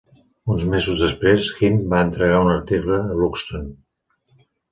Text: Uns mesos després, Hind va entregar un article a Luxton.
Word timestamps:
Uns 0.53 0.63
mesos 0.69 1.03
després, 1.05 1.49
Hind 1.67 1.85
va 1.91 2.01
entregar 2.07 2.41
un 2.47 2.51
article 2.55 2.99
a 3.05 3.21
Luxton. 3.23 3.71